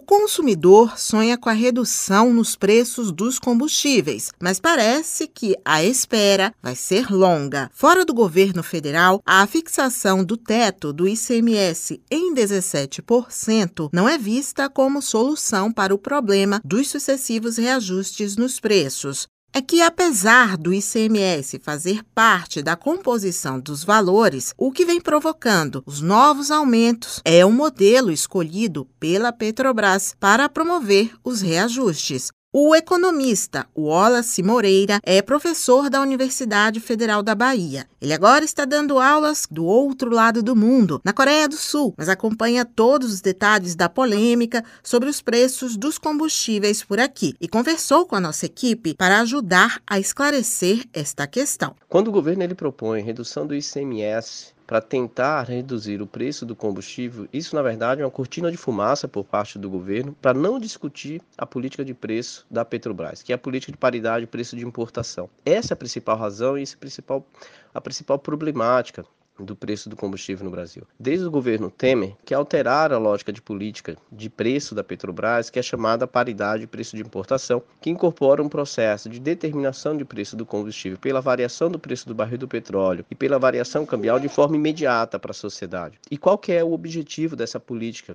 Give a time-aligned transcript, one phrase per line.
[0.00, 6.54] O consumidor sonha com a redução nos preços dos combustíveis, mas parece que a espera
[6.62, 7.70] vai ser longa.
[7.74, 14.70] Fora do governo federal, a fixação do teto do ICMS em 17% não é vista
[14.70, 21.58] como solução para o problema dos sucessivos reajustes nos preços é que, apesar do ICMS
[21.58, 27.52] fazer parte da composição dos valores, o que vem provocando os novos aumentos é o
[27.52, 32.30] modelo escolhido pela Petrobras para promover os reajustes.
[32.52, 37.86] O economista Wallace Moreira é professor da Universidade Federal da Bahia.
[38.00, 42.08] Ele agora está dando aulas do outro lado do mundo, na Coreia do Sul, mas
[42.08, 48.04] acompanha todos os detalhes da polêmica sobre os preços dos combustíveis por aqui e conversou
[48.04, 51.76] com a nossa equipe para ajudar a esclarecer esta questão.
[51.88, 57.26] Quando o governo ele propõe redução do ICMS para tentar reduzir o preço do combustível,
[57.32, 61.20] isso na verdade é uma cortina de fumaça por parte do governo para não discutir
[61.36, 64.64] a política de preço da Petrobras, que é a política de paridade de preço de
[64.64, 65.28] importação.
[65.44, 67.26] Essa é a principal razão e essa é principal,
[67.74, 69.04] a principal problemática
[69.44, 70.86] do preço do combustível no Brasil.
[70.98, 75.58] Desde o governo Temer, que alteraram a lógica de política de preço da Petrobras, que
[75.58, 80.36] é chamada paridade de preço de importação, que incorpora um processo de determinação de preço
[80.36, 84.28] do combustível pela variação do preço do barril do petróleo e pela variação cambial de
[84.28, 85.98] forma imediata para a sociedade.
[86.10, 88.14] E qual que é o objetivo dessa política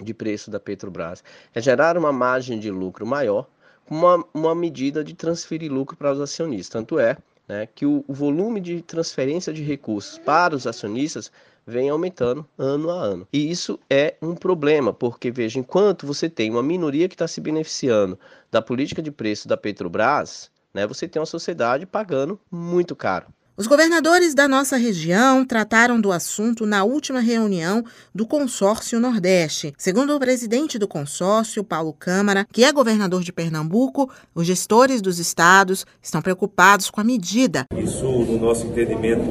[0.00, 1.22] de preço da Petrobras?
[1.54, 3.46] É gerar uma margem de lucro maior,
[3.88, 6.68] uma, uma medida de transferir lucro para os acionistas.
[6.68, 7.16] Tanto é
[7.48, 11.30] né, que o, o volume de transferência de recursos para os acionistas
[11.66, 13.28] vem aumentando ano a ano.
[13.32, 17.40] E isso é um problema, porque veja, enquanto você tem uma minoria que está se
[17.40, 18.18] beneficiando
[18.50, 23.26] da política de preço da Petrobras, né, você tem uma sociedade pagando muito caro.
[23.56, 29.72] Os governadores da nossa região trataram do assunto na última reunião do Consórcio Nordeste.
[29.78, 35.20] Segundo o presidente do consórcio, Paulo Câmara, que é governador de Pernambuco, os gestores dos
[35.20, 37.64] estados estão preocupados com a medida.
[37.78, 39.22] Isso, no nosso entendimento,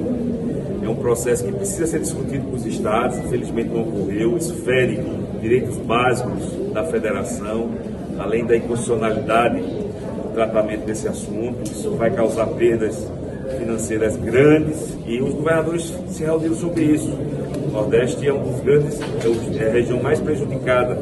[0.81, 4.37] é um processo que precisa ser discutido com os estados, infelizmente não ocorreu.
[4.37, 5.03] Isso fere
[5.41, 7.71] direitos básicos da federação,
[8.17, 11.69] além da inconstitucionalidade do tratamento desse assunto.
[11.69, 13.05] Isso vai causar perdas
[13.53, 17.09] financeiras grandes e os governadores se reuniram sobre isso.
[17.09, 20.99] O Nordeste é um dos grandes, é, é a região mais prejudicada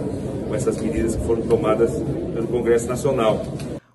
[0.48, 1.92] com essas medidas que foram tomadas
[2.34, 3.42] pelo Congresso Nacional.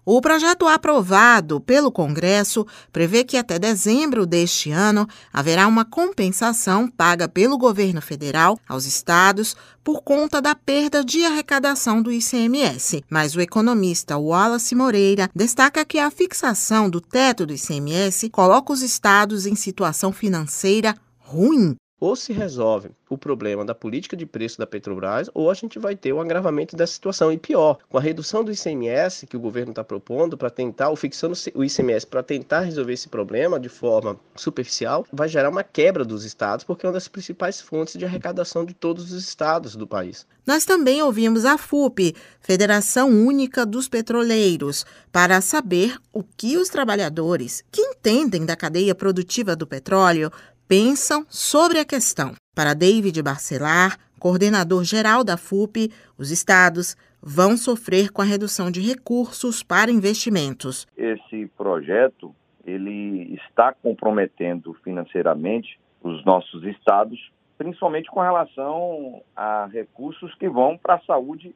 [0.09, 7.29] O projeto aprovado pelo Congresso prevê que até dezembro deste ano haverá uma compensação paga
[7.29, 13.03] pelo governo federal aos estados por conta da perda de arrecadação do ICMS.
[13.11, 18.83] Mas o economista Wallace Moreira destaca que a fixação do teto do ICMS coloca os
[18.83, 24.67] estados em situação financeira ruim ou se resolve o problema da política de preço da
[24.67, 27.33] Petrobras, ou a gente vai ter um agravamento dessa situação.
[27.33, 30.97] E pior, com a redução do ICMS que o governo está propondo para tentar, ou
[30.97, 36.05] fixando o ICMS para tentar resolver esse problema de forma superficial, vai gerar uma quebra
[36.05, 39.87] dos estados, porque é uma das principais fontes de arrecadação de todos os estados do
[39.87, 40.27] país.
[40.47, 47.65] Nós também ouvimos a FUP, Federação Única dos Petroleiros, para saber o que os trabalhadores
[47.73, 50.31] que entendem da cadeia produtiva do petróleo
[50.69, 52.35] pensam sobre a questão.
[52.55, 58.81] Para David Barcelar, coordenador geral da FUP, os estados vão sofrer com a redução de
[58.81, 60.87] recursos para investimentos.
[60.97, 62.35] Esse projeto
[62.65, 70.95] ele está comprometendo financeiramente os nossos estados, principalmente com relação a recursos que vão para
[70.95, 71.55] a saúde,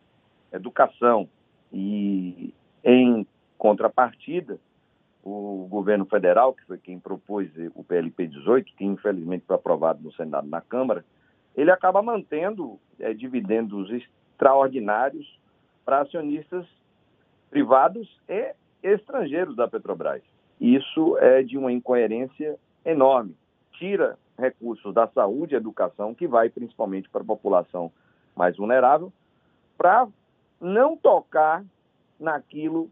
[0.53, 1.29] educação
[1.73, 2.53] e
[2.85, 3.27] em
[3.59, 4.59] contrapartida
[5.23, 10.13] o governo federal, que foi quem propôs o PLP 18, que infelizmente foi aprovado no
[10.13, 11.05] Senado e na Câmara,
[11.57, 15.39] ele acaba mantendo é, dividendos extraordinários
[15.85, 16.67] para acionistas
[17.51, 20.23] privados e estrangeiros da Petrobras.
[20.61, 23.37] Isso é de uma incoerência enorme.
[23.73, 27.93] Tira recursos da saúde e educação, que vai principalmente para a população
[28.35, 29.13] mais vulnerável,
[29.77, 30.09] para
[30.61, 31.65] não tocar
[32.19, 32.91] naquilo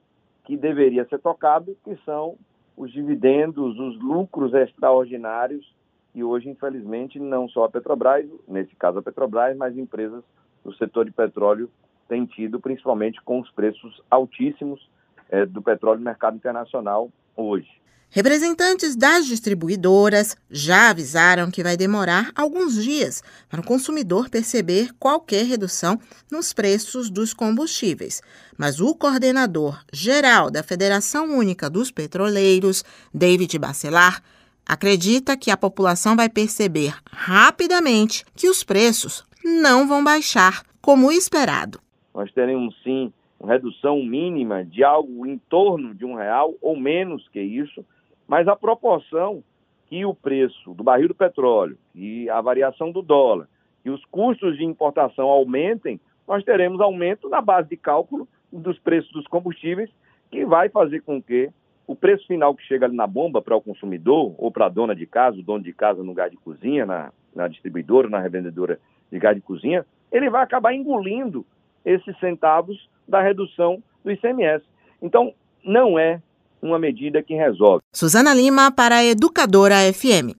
[0.49, 2.39] que deveria ser tocado, que são
[2.75, 5.77] os dividendos, os lucros extraordinários,
[6.15, 10.25] e hoje, infelizmente, não só a Petrobras, nesse caso a Petrobras, mas empresas
[10.65, 11.71] do setor de petróleo
[12.09, 14.89] têm tido, principalmente com os preços altíssimos
[15.29, 17.79] é, do petróleo no mercado internacional hoje.
[18.11, 25.45] Representantes das distribuidoras já avisaram que vai demorar alguns dias para o consumidor perceber qualquer
[25.45, 26.01] redução
[26.33, 28.23] nos preços dos combustíveis.
[28.57, 32.83] Mas o coordenador geral da Federação Única dos Petroleiros,
[33.13, 34.23] David Bacelar,
[34.65, 41.79] acredita que a população vai perceber rapidamente que os preços não vão baixar como esperado.
[42.15, 43.13] nós teremos sim
[43.45, 47.85] redução mínima de algo em torno de um real ou menos que isso,
[48.27, 49.43] mas a proporção
[49.87, 53.49] que o preço do barril do petróleo e a variação do dólar
[53.85, 59.11] e os custos de importação aumentem, nós teremos aumento na base de cálculo dos preços
[59.13, 59.91] dos combustíveis,
[60.31, 61.51] que vai fazer com que
[61.87, 64.95] o preço final que chega ali na bomba para o consumidor ou para a dona
[64.95, 68.79] de casa, o dono de casa no gás de cozinha, na, na distribuidora, na revendedora
[69.11, 71.47] de gás de cozinha, ele vai acabar engolindo
[71.85, 74.63] esses centavos da redução do ICMS.
[75.01, 75.33] Então,
[75.65, 76.21] não é
[76.61, 77.83] uma medida que resolve.
[77.93, 80.35] Suzana Lima para a Educadora FM.